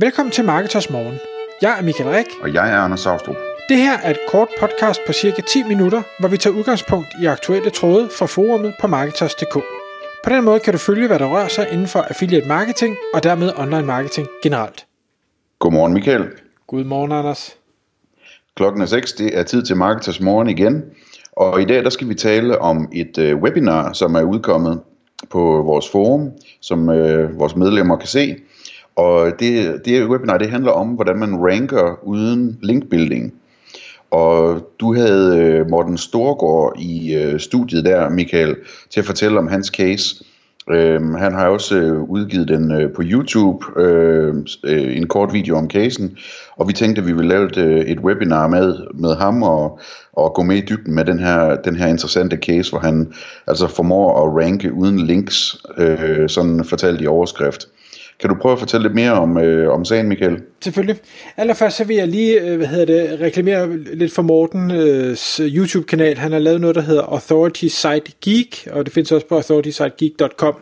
[0.00, 1.18] Velkommen til Marketers Morgen.
[1.62, 2.26] Jeg er Michael Rik.
[2.42, 3.36] Og jeg er Anders Saustrup.
[3.68, 7.26] Det her er et kort podcast på cirka 10 minutter, hvor vi tager udgangspunkt i
[7.26, 9.54] aktuelle tråde fra forumet på Marketers.dk.
[10.24, 13.22] På den måde kan du følge, hvad der rører sig inden for affiliate marketing og
[13.22, 14.86] dermed online marketing generelt.
[15.58, 16.26] Godmorgen Michael.
[16.66, 17.56] Godmorgen Anders.
[18.54, 20.84] Klokken er 6, det er tid til Marketers Morgen igen.
[21.32, 24.80] Og i dag der skal vi tale om et øh, webinar, som er udkommet
[25.30, 26.30] på vores forum,
[26.60, 28.36] som øh, vores medlemmer kan se.
[28.98, 33.34] Og det, det webinar det handler om, hvordan man ranker uden linkbuilding.
[34.10, 38.56] Og du havde øh, Morten Storgård i øh, studiet der, Michael,
[38.90, 40.24] til at fortælle om hans case.
[40.70, 45.56] Øhm, han har også øh, udgivet den øh, på YouTube, øh, øh, en kort video
[45.56, 46.16] om casen,
[46.56, 49.80] og vi tænkte, at vi ville lave et, øh, et webinar med, med ham og,
[50.12, 53.12] og gå med i dybden med den her, den her interessante case, hvor han
[53.46, 57.68] altså formår at ranke uden links, øh, sådan fortalt i overskrift.
[58.20, 60.42] Kan du prøve at fortælle lidt mere om, øh, om sagen, Michael?
[60.60, 60.96] Selvfølgelig.
[61.36, 66.16] Allerførst så vil jeg lige øh, hvad hedder det, reklamere lidt for Mortens øh, YouTube-kanal.
[66.18, 70.54] Han har lavet noget, der hedder Authority Site Geek, og det findes også på authoritysitegeek.com.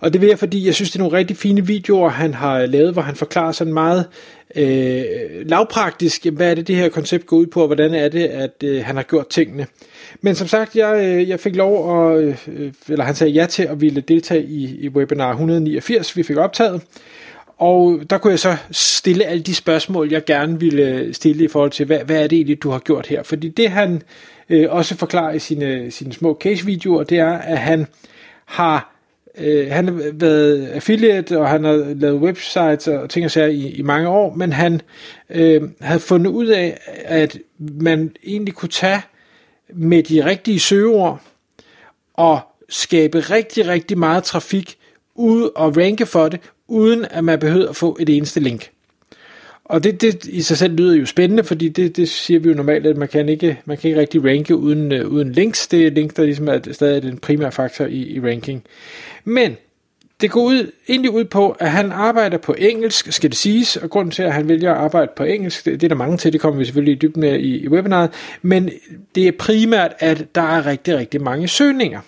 [0.00, 2.66] Og det vil jeg, fordi jeg synes, det er nogle rigtig fine videoer, han har
[2.66, 4.06] lavet, hvor han forklarer sådan meget
[4.54, 5.04] øh,
[5.46, 8.62] lavpraktisk, hvad er det, det her koncept går ud på, og hvordan er det, at
[8.64, 9.66] øh, han har gjort tingene.
[10.20, 13.62] Men som sagt, jeg, øh, jeg fik lov at, øh, eller han sagde ja til
[13.62, 16.82] at ville deltage i, i webinar 189, vi fik optaget.
[17.58, 21.70] Og der kunne jeg så stille alle de spørgsmål, jeg gerne ville stille i forhold
[21.70, 23.22] til, hvad, hvad er det egentlig, du har gjort her?
[23.22, 24.02] Fordi det han
[24.50, 27.86] øh, også forklarer i sine, sine små case-videoer, det er, at han
[28.44, 28.95] har
[29.38, 33.70] øh, han har været affiliate, og han har lavet websites og ting og sager i,
[33.70, 34.80] i mange år, men han
[35.30, 39.02] øh, havde fundet ud af, at man egentlig kunne tage
[39.74, 41.20] med de rigtige søgeord
[42.14, 44.76] og skabe rigtig, rigtig meget trafik
[45.14, 48.70] ud og ranke for det, uden at man behøver at få et eneste link.
[49.68, 52.54] Og det, det i sig selv lyder jo spændende, fordi det, det siger vi jo
[52.54, 55.68] normalt, at man kan ikke, man kan ikke rigtig ranke uden, uh, uden links.
[55.68, 58.64] Det er link, der ligesom er stadig den primære faktor i, i ranking.
[59.24, 59.56] Men
[60.20, 63.90] det går ud, egentlig ud på, at han arbejder på engelsk, skal det siges, og
[63.90, 66.32] grunden til, at han vælger at arbejde på engelsk, det, det er der mange til,
[66.32, 68.10] det kommer vi selvfølgelig i dybden med i, i webinaret,
[68.42, 68.70] men
[69.14, 72.00] det er primært, at der er rigtig, rigtig mange søgninger.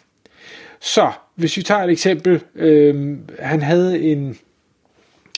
[0.80, 4.38] Så, hvis vi tager et eksempel, øh, han havde en,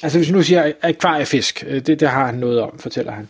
[0.02, 3.28] altså hvis vi nu siger akvariefisk, øh, det, det har han noget om, fortæller han.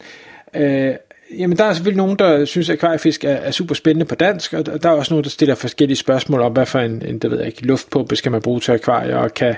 [0.54, 0.94] Øh,
[1.38, 4.53] jamen der er selvfølgelig nogen, der synes, at akvariefisk er, er super spændende på dansk,
[4.53, 7.30] og der er også nogen, der stiller forskellige spørgsmål om, hvad for en, en det
[7.30, 9.56] ved jeg ikke, luftpumpe skal man bruge til akvarier, og kan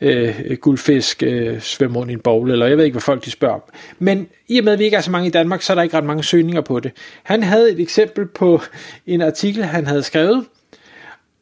[0.00, 3.30] øh, guldfisk øh, svømme rundt i en bowl, eller jeg ved ikke, hvad folk de
[3.30, 3.62] spørger om.
[3.98, 5.82] Men i og med, at vi ikke er så mange i Danmark, så er der
[5.82, 6.92] ikke ret mange søgninger på det.
[7.22, 8.60] Han havde et eksempel på
[9.06, 10.44] en artikel, han havde skrevet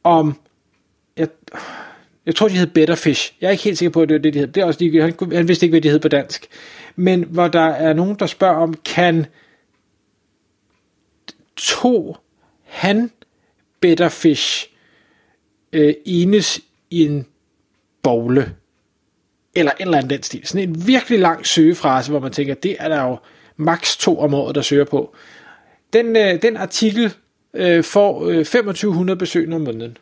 [0.04, 0.37] om,
[1.16, 1.28] jeg,
[2.26, 3.34] jeg tror, de hed Better Fish.
[3.41, 4.47] Jeg er ikke helt sikker på, at det var det, de hed.
[4.47, 6.47] Det er også lige, han, han vidste ikke, hvad de hed på dansk.
[6.97, 9.26] Men hvor der er nogen, der spørger om, kan
[11.56, 12.16] to
[12.64, 13.10] han
[13.81, 14.69] Better Fish
[15.72, 16.60] øh, enes
[16.91, 17.26] i en
[18.03, 18.54] bogle?
[19.54, 20.47] Eller en eller anden den stil.
[20.47, 23.19] Sådan en virkelig lang søgefrase, hvor man tænker, det er der jo
[23.56, 25.14] maks to om året, der søger på.
[25.92, 27.14] Den, øh, den artikel
[27.54, 29.97] øh, får øh, 2500 besøgende om måneden.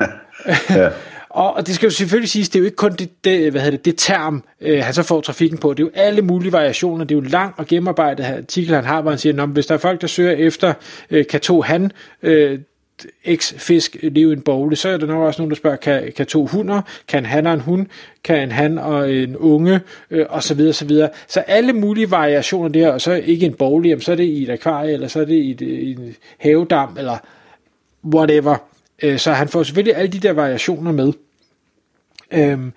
[0.70, 0.88] ja.
[1.30, 3.76] og, det skal jo selvfølgelig siges, det er jo ikke kun det, det, hvad hedder
[3.76, 5.74] det, det term, øh, han så får trafikken på.
[5.74, 7.04] Det er jo alle mulige variationer.
[7.04, 9.78] Det er jo lang og gennemarbejdet artikel, han har, hvor han siger, hvis der er
[9.78, 10.74] folk, der søger efter
[11.10, 11.92] øh, kan to han,
[12.22, 12.58] øh,
[13.34, 16.12] x fisk leve i en bogle, så er der nok også nogen, der spørger, kan,
[16.16, 17.86] kan to hunder, kan han og en hund,
[18.24, 19.80] kan en han og en unge,
[20.10, 21.08] øh, og så videre, så videre.
[21.28, 24.42] Så alle mulige variationer der, og så ikke en bogle, jamen, så er det i
[24.42, 27.16] et akvarie, eller så er det i, et, i en havedam, eller
[28.04, 28.71] whatever.
[29.02, 31.12] Øh, så han får selvfølgelig alle de der variationer med.
[32.30, 32.72] Øhm,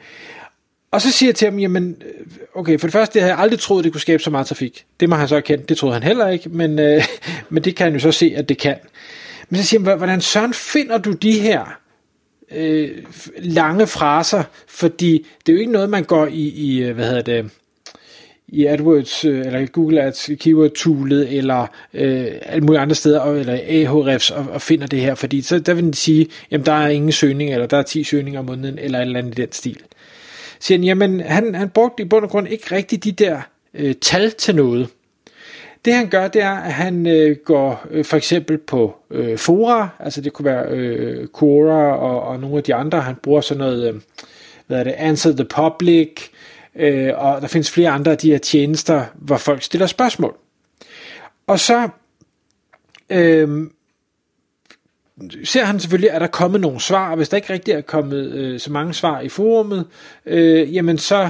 [0.91, 2.25] og så siger jeg til ham, jamen, øh,
[2.55, 4.85] okay, for det første, det havde jeg aldrig troet, det kunne skabe så meget trafik.
[4.99, 7.03] Det må han så erkende, det troede han heller ikke, men, øh,
[7.49, 8.75] men det kan han jo så se, at det kan.
[9.49, 11.79] Men så siger han, hvordan søren finder du de her
[12.51, 12.91] øh,
[13.37, 14.43] lange fraser?
[14.67, 17.51] Fordi det er jo ikke noget, man går i, i øh, hvad hedder det,
[18.47, 23.53] i AdWords øh, eller Google Ads keyword toolet eller øh, alle mulige andre steder eller
[23.53, 26.87] Ahrefs og, og finder det her, fordi så der vil den sige, jamen der er
[26.87, 29.51] ingen søgning, eller der er 10 søgninger om måneden, eller et eller andet i den
[29.51, 29.79] stil.
[30.59, 33.41] Så siger han, jamen han, han brugte i bund og grund ikke rigtig de der
[33.73, 34.87] øh, tal til noget.
[35.85, 39.89] Det han gør, det er, at han øh, går øh, for eksempel på øh, fora,
[39.99, 43.59] altså det kunne være øh, Quora og, og nogle af de andre, han bruger sådan
[43.59, 44.01] noget, øh,
[44.67, 46.27] hvad er det, Answer the Public, øh,
[46.75, 50.35] Øh, og der findes flere andre af de her tjenester, hvor folk stiller spørgsmål.
[51.47, 51.89] Og så
[53.09, 53.67] øh,
[55.43, 57.81] ser han selvfølgelig, at der er kommet nogle svar, og hvis der ikke rigtig er
[57.81, 59.87] kommet øh, så mange svar i forumet,
[60.25, 61.29] øh, jamen så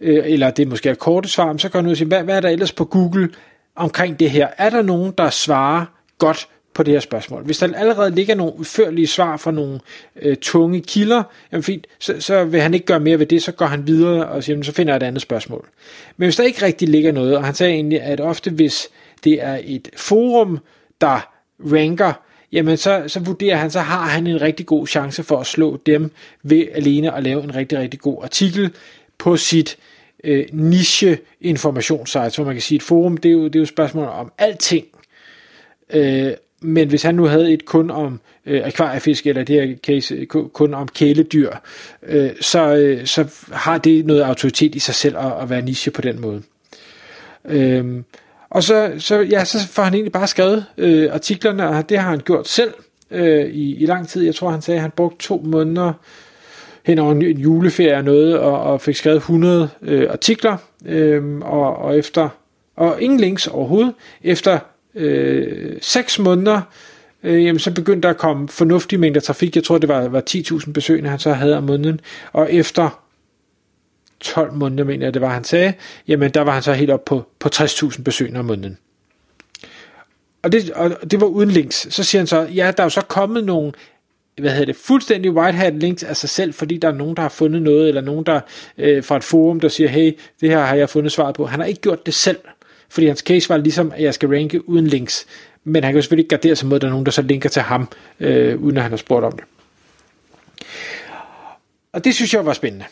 [0.00, 2.36] øh, eller det måske er korte svar, så går han ud og siger, hvad, hvad
[2.36, 3.28] er der ellers på Google
[3.76, 4.48] omkring det her?
[4.58, 5.84] Er der nogen, der svarer
[6.18, 7.42] godt på det her spørgsmål.
[7.42, 9.80] Hvis der allerede ligger nogle udførlige svar fra nogle
[10.22, 13.52] øh, tunge kilder, jamen fint, så, så vil han ikke gøre mere ved det, så
[13.52, 15.68] går han videre og siger, så finder jeg et andet spørgsmål.
[16.16, 18.88] Men hvis der ikke rigtig ligger noget, og han sagde egentlig, at ofte hvis
[19.24, 20.58] det er et forum,
[21.00, 21.28] der
[21.60, 22.12] ranker,
[22.52, 25.80] jamen så, så vurderer han, så har han en rigtig god chance for at slå
[25.86, 26.10] dem
[26.42, 28.70] ved alene at lave en rigtig, rigtig god artikel
[29.18, 29.76] på sit
[30.24, 33.62] øh, niche informationssite, så man kan sige, et forum, det er jo, det er jo
[33.62, 34.86] et spørgsmål om alting,
[35.90, 40.14] øh, men hvis han nu havde et kun om øh, akvariefisk, eller det her case
[40.14, 41.50] øh, kun om kæledyr,
[42.06, 45.90] øh, så, øh, så har det noget autoritet i sig selv at, at være niche
[45.90, 46.42] på den måde.
[47.44, 48.02] Øh,
[48.50, 52.10] og så, så, ja, så får han egentlig bare skrevet øh, artiklerne, og det har
[52.10, 52.74] han gjort selv
[53.10, 54.24] øh, i, i lang tid.
[54.24, 55.92] Jeg tror, han sagde, at han brugte to måneder
[56.84, 60.56] hen over en, en juleferie og noget, og, og fik skrevet 100 øh, artikler,
[60.86, 62.28] øh, og, og efter
[62.76, 63.94] og ingen links overhovedet.
[64.22, 64.58] Efter
[64.96, 66.60] øh, 6 måneder,
[67.22, 69.56] øh, jamen, så begyndte der at komme fornuftige mængder trafik.
[69.56, 72.00] Jeg tror, det var, var 10.000 besøgende, han så havde om måneden.
[72.32, 73.02] Og efter
[74.20, 75.74] 12 måneder, mener jeg, det var, han sagde,
[76.08, 78.78] jamen der var han så helt op på, på 60.000 besøgende om måneden.
[80.42, 81.86] Og det, og det var uden links.
[81.90, 83.72] Så siger han så, ja, der er jo så kommet nogle
[84.40, 87.22] hvad hedder det, fuldstændig white hat links af sig selv, fordi der er nogen, der
[87.22, 88.40] har fundet noget, eller nogen der
[88.78, 91.46] øh, fra et forum, der siger, hey, det her har jeg fundet svaret på.
[91.46, 92.38] Han har ikke gjort det selv.
[92.88, 95.26] Fordi hans case var ligesom, at jeg skal ranke uden links.
[95.64, 97.22] Men han kan jo selvfølgelig ikke gardere sig mod, at der er nogen, der så
[97.22, 97.88] linker til ham,
[98.20, 99.44] øh, uden at han har spurgt om det.
[101.92, 102.84] Og det synes jeg var spændende.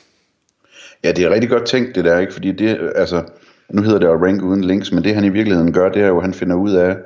[1.04, 2.32] Ja, det er rigtig godt tænkt det der, ikke?
[2.32, 3.22] Fordi det, altså,
[3.70, 6.06] nu hedder det at rank uden links, men det han i virkeligheden gør, det er
[6.06, 6.96] jo, at han finder ud af,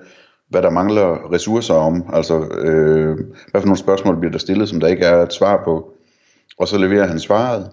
[0.48, 2.10] hvad der mangler ressourcer om.
[2.12, 3.16] Altså, øh,
[3.50, 5.94] hvad for nogle spørgsmål bliver der stillet, som der ikke er et svar på.
[6.58, 7.70] Og så leverer han svaret.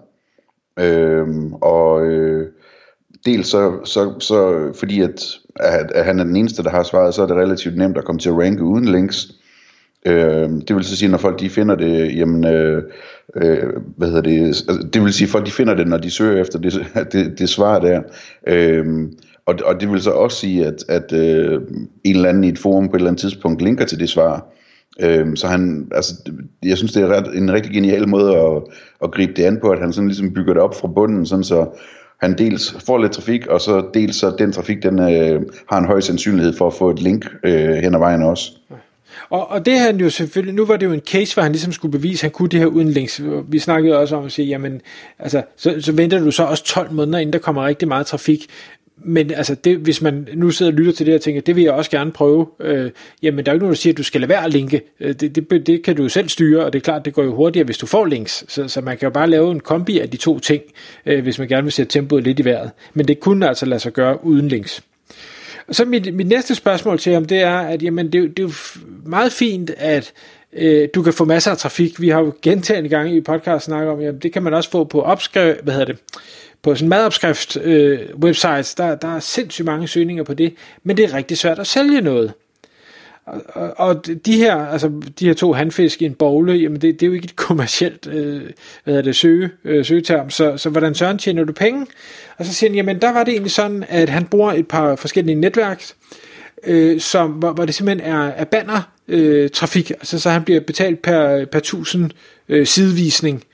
[0.78, 2.52] Øh, og øh,
[3.26, 5.24] dels så, så, så fordi at,
[5.56, 8.04] at, at han er den eneste, der har svaret, så er det relativt nemt at
[8.04, 9.28] komme til at ranke uden links.
[10.06, 12.82] Øh, det vil så sige, når folk de finder det, jamen, øh,
[13.36, 16.40] øh, hvad hedder det, altså, det vil sige, folk de finder det, når de søger
[16.40, 16.72] efter det,
[17.12, 18.02] det, det svar der.
[18.46, 18.86] Øh,
[19.46, 21.60] og, og det vil så også sige, at, at øh,
[22.04, 24.52] en eller anden i et forum på et eller andet tidspunkt linker til det svar.
[25.00, 26.14] Øh, så han, altså,
[26.62, 28.62] jeg synes, det er ret, en rigtig genial måde at,
[29.02, 31.44] at gribe det an på, at han sådan ligesom bygger det op fra bunden, sådan
[31.44, 31.66] så
[32.20, 35.86] han dels får lidt trafik, og så dels så den trafik, den øh, har en
[35.86, 38.52] høj sandsynlighed for at få et link øh, hen ad vejen også.
[39.30, 41.72] Og, og det han jo selvfølgelig, nu var det jo en case, hvor han ligesom
[41.72, 43.22] skulle bevise, at han kunne det her uden links.
[43.48, 44.80] Vi snakkede også om at sige, jamen,
[45.18, 48.46] altså, så, så venter du så også 12 måneder, inden der kommer rigtig meget trafik
[49.04, 51.64] men altså, det, hvis man nu sidder og lytter til det og tænker, det vil
[51.64, 52.90] jeg også gerne prøve, øh,
[53.22, 54.82] jamen der er jo ikke nogen, der siger, at du skal lade være at linke.
[55.00, 57.22] Øh, det, det, det kan du jo selv styre, og det er klart, det går
[57.22, 58.44] jo hurtigere, hvis du får links.
[58.48, 60.62] Så, så man kan jo bare lave en kombi af de to ting,
[61.06, 62.70] øh, hvis man gerne vil sætte tempoet lidt i vejret.
[62.94, 64.82] Men det kunne altså lade sig gøre uden links.
[65.68, 68.42] Og så mit, mit næste spørgsmål til ham, det er, at jamen, det, det er
[68.42, 68.52] jo
[69.04, 70.12] meget fint, at
[70.52, 72.00] øh, du kan få masser af trafik.
[72.00, 74.84] Vi har jo gentagende gange i podcast snakket om, jamen det kan man også få
[74.84, 75.98] på opskrift, hvad hedder det,
[76.66, 80.54] på sådan madopskrift øh, websites, der, der er sindssygt mange søgninger på det,
[80.84, 82.32] men det er rigtig svært at sælge noget.
[83.26, 87.00] Og, og, og de her, altså de her to handfisk i en bogle, jamen det,
[87.00, 90.70] det er jo ikke et kommercielt øh, hvad hedder det, søge, øh, søgeterm, så, så
[90.70, 91.86] hvordan søren tjener du penge?
[92.38, 94.96] Og så siger han, jamen der var det egentlig sådan, at han bruger et par
[94.96, 95.84] forskellige netværk,
[96.64, 100.60] øh, som, hvor, hvor det simpelthen er, er banner øh, trafik, altså så han bliver
[100.60, 102.10] betalt per, per tusind
[102.48, 103.44] øh, sidevisning.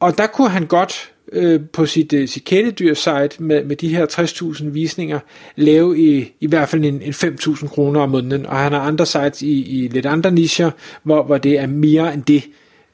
[0.00, 4.06] Og der kunne han godt øh, på sit, øh, sit kæledyr-site med, med de her
[4.06, 5.18] 60.000 visninger
[5.56, 9.06] lave i, i hvert fald en, en 5.000 kroner om måneden, og han har andre
[9.06, 10.70] sites i, i lidt andre nischer,
[11.02, 12.44] hvor, hvor det er mere end det,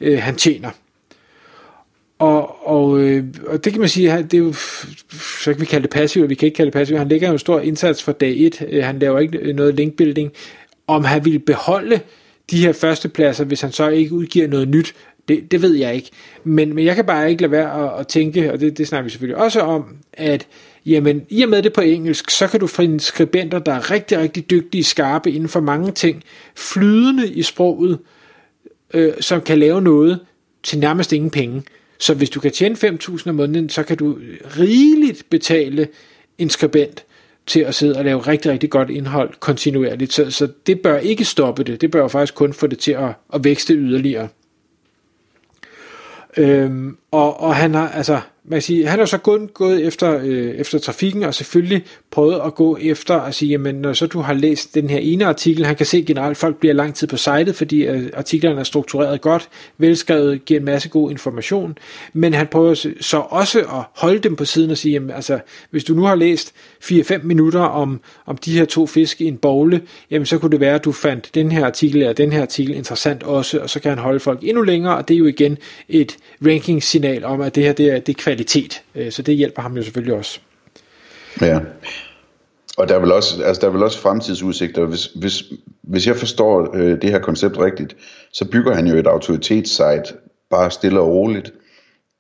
[0.00, 0.70] øh, han tjener.
[2.18, 4.52] Og, og, øh, og det kan man sige, det er jo,
[5.42, 7.32] så kan vi kalde det passivt, vi kan ikke kalde det passivt, han lægger jo
[7.32, 10.32] en stor indsats for dag 1, øh, han laver ikke øh, noget linkbuilding,
[10.87, 12.00] om han vil beholde
[12.50, 14.94] de her førstepladser, hvis han så ikke udgiver noget nyt,
[15.30, 16.10] det, det ved jeg ikke.
[16.44, 19.04] Men, men jeg kan bare ikke lade være at, at tænke, og det, det snakker
[19.04, 20.46] vi selvfølgelig også om, at
[20.87, 24.18] jamen, i og med det på engelsk, så kan du finde skribenter, der er rigtig,
[24.18, 26.22] rigtig dygtige, skarpe inden for mange ting,
[26.54, 27.99] flydende i sproget,
[28.94, 30.20] øh, som kan lave noget
[30.62, 31.62] til nærmest ingen penge.
[31.99, 34.18] Så hvis du kan tjene 5.000 om måneden, så kan du
[34.58, 35.88] rigeligt betale
[36.38, 37.04] en skribent
[37.46, 40.12] til at sidde og lave rigtig, rigtig godt indhold kontinuerligt.
[40.12, 41.80] Så, så det bør ikke stoppe det.
[41.80, 44.28] Det bør faktisk kun få det til at, at vækste yderligere.
[46.37, 50.20] Øhm, og, og han har, altså, man kan sige, han har så kun gået efter,
[50.23, 54.20] øh, efter trafikken, og selvfølgelig prøvet at gå efter og sige, jamen når så du
[54.20, 57.16] har læst den her ene artikel, han kan se generelt, folk bliver lang tid på
[57.16, 61.78] sitet, fordi øh, artiklerne er struktureret godt, velskrevet, giver en masse god information,
[62.12, 65.85] men han prøver så også at holde dem på siden og sige, jamen altså, hvis
[65.85, 66.52] du nu har læst
[66.85, 70.61] 4-5 minutter om, om de her to fisk i en bogle, jamen så kunne det
[70.61, 73.80] være, at du fandt den her artikel eller den her artikel interessant også, og så
[73.80, 76.16] kan han holde folk endnu længere, og det er jo igen et
[76.47, 78.82] ranking-signal om, at det her det er, det er kvalitet.
[78.94, 80.40] Øh, så det hjælper ham jo selvfølgelig også.
[81.40, 81.60] Ja.
[82.78, 84.84] Og der er vel også, altså der er vel også fremtidsudsigter.
[84.84, 85.42] Hvis, hvis,
[85.82, 87.96] hvis jeg forstår øh, det her koncept rigtigt,
[88.32, 90.14] så bygger han jo et autoritetssite
[90.50, 91.52] bare stille og roligt.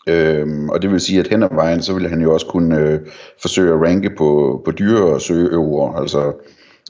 [0.08, 2.78] Øhm, og det vil sige, at hen ad vejen, så vil han jo også kunne
[2.78, 3.00] øh,
[3.40, 6.32] forsøge at ranke på, på dyre og søgeøver, altså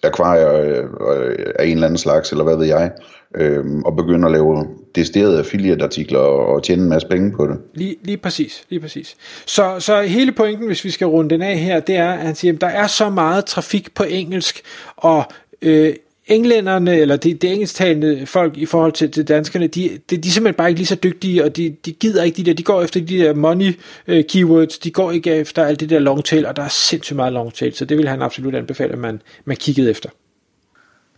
[0.03, 2.91] akvarier øh, øh, af en eller anden slags, eller hvad ved jeg,
[3.35, 7.59] øh, og begynde at lave desterede affiliate-artikler og, og tjene en masse penge på det.
[7.75, 9.17] Lige, lige præcis, lige præcis.
[9.47, 12.35] Så, så hele pointen, hvis vi skal runde den af her, det er, at han
[12.35, 14.63] siger, at der er så meget trafik på engelsk,
[14.97, 15.25] og
[15.63, 15.95] øh,
[16.31, 20.33] englænderne, eller de, de engelsktalende folk i forhold til, til danskerne, de, de, de er
[20.33, 22.83] simpelthen bare ikke lige så dygtige, og de, de gider ikke de der, de går
[22.83, 26.47] efter de der money uh, keywords, de går ikke efter alt det der long tail,
[26.47, 29.23] og der er sindssygt meget long tail, så det vil han absolut anbefale, at man,
[29.45, 30.09] man kiggede efter.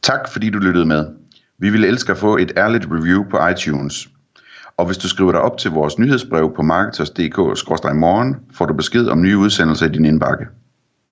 [0.03, 1.07] Tak fordi du lyttede med.
[1.59, 4.09] Vi vil elske at få et ærligt review på iTunes.
[4.77, 9.23] Og hvis du skriver dig op til vores nyhedsbrev på marketers.dk-morgen, får du besked om
[9.23, 10.47] nye udsendelser i din indbakke.